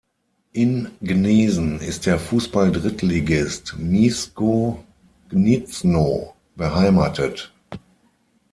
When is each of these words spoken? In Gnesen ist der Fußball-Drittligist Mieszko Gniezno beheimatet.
In 0.53 0.87
Gnesen 0.99 1.79
ist 1.79 2.07
der 2.07 2.17
Fußball-Drittligist 2.17 3.75
Mieszko 3.77 4.83
Gniezno 5.29 6.33
beheimatet. 6.55 7.53